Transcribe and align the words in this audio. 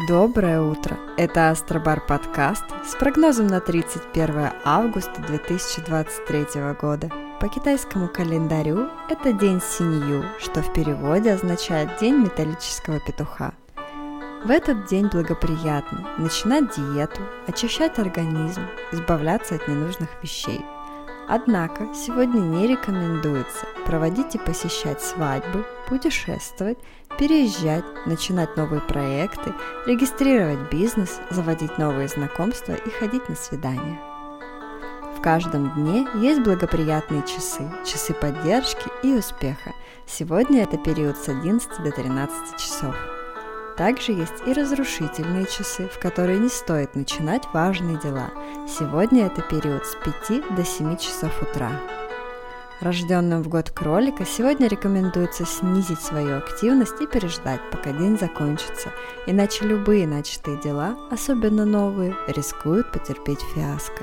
Доброе 0.00 0.60
утро! 0.60 0.98
Это 1.16 1.50
Астробар 1.50 2.04
подкаст 2.04 2.64
с 2.84 2.96
прогнозом 2.96 3.46
на 3.46 3.60
31 3.60 4.50
августа 4.64 5.22
2023 5.22 6.74
года. 6.80 7.12
По 7.38 7.46
китайскому 7.46 8.08
календарю 8.08 8.88
это 9.08 9.32
день 9.32 9.60
Синью, 9.60 10.24
что 10.40 10.62
в 10.62 10.72
переводе 10.72 11.30
означает 11.30 11.96
День 12.00 12.16
металлического 12.16 12.98
петуха. 12.98 13.54
В 14.44 14.50
этот 14.50 14.86
день 14.86 15.06
благоприятно 15.06 16.08
начинать 16.18 16.74
диету, 16.74 17.20
очищать 17.46 18.00
организм, 18.00 18.62
избавляться 18.90 19.54
от 19.54 19.68
ненужных 19.68 20.08
вещей. 20.20 20.60
Однако 21.28 21.88
сегодня 21.94 22.40
не 22.40 22.66
рекомендуется 22.66 23.66
проводить 23.86 24.34
и 24.34 24.38
посещать 24.38 25.00
свадьбы, 25.00 25.64
путешествовать, 25.88 26.78
переезжать, 27.18 27.84
начинать 28.06 28.56
новые 28.56 28.80
проекты, 28.82 29.54
регистрировать 29.86 30.70
бизнес, 30.70 31.20
заводить 31.30 31.78
новые 31.78 32.08
знакомства 32.08 32.72
и 32.72 32.90
ходить 32.90 33.28
на 33.28 33.36
свидания 33.36 33.98
каждом 35.24 35.70
дне 35.70 36.06
есть 36.16 36.42
благоприятные 36.42 37.22
часы, 37.22 37.62
часы 37.82 38.12
поддержки 38.12 38.90
и 39.02 39.14
успеха. 39.14 39.72
Сегодня 40.06 40.64
это 40.64 40.76
период 40.76 41.16
с 41.16 41.30
11 41.30 41.82
до 41.82 41.90
13 41.90 42.58
часов. 42.58 42.94
Также 43.76 44.12
есть 44.12 44.46
и 44.46 44.52
разрушительные 44.52 45.46
часы, 45.46 45.88
в 45.88 45.98
которые 45.98 46.38
не 46.38 46.48
стоит 46.48 46.94
начинать 46.94 47.42
важные 47.52 47.98
дела. 47.98 48.30
Сегодня 48.68 49.26
это 49.26 49.42
период 49.42 49.84
с 49.84 49.96
5 50.28 50.54
до 50.54 50.64
7 50.64 50.96
часов 50.96 51.42
утра. 51.42 51.72
Рожденным 52.80 53.42
в 53.42 53.48
год 53.48 53.70
кролика 53.70 54.24
сегодня 54.24 54.68
рекомендуется 54.68 55.44
снизить 55.44 56.00
свою 56.00 56.38
активность 56.38 57.00
и 57.00 57.06
переждать, 57.06 57.60
пока 57.72 57.90
день 57.92 58.18
закончится, 58.18 58.90
иначе 59.26 59.64
любые 59.64 60.06
начатые 60.06 60.56
дела, 60.60 60.96
особенно 61.10 61.64
новые, 61.64 62.14
рискуют 62.28 62.92
потерпеть 62.92 63.40
фиаско. 63.54 64.02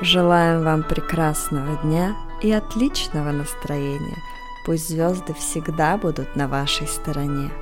Желаем 0.00 0.62
вам 0.62 0.82
прекрасного 0.82 1.82
дня 1.82 2.14
и 2.42 2.52
отличного 2.52 3.32
настроения. 3.32 4.22
Пусть 4.66 4.88
звезды 4.88 5.32
всегда 5.32 5.96
будут 5.96 6.34
на 6.34 6.48
вашей 6.48 6.88
стороне. 6.88 7.52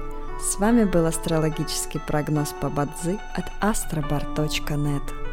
С 0.41 0.59
вами 0.59 0.85
был 0.85 1.05
астрологический 1.05 2.01
прогноз 2.01 2.55
по 2.63 2.71
Бадзи 2.71 3.21
от 3.35 3.45
astrobar.net. 3.61 5.24